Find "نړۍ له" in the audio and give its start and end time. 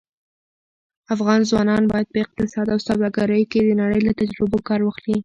3.81-4.13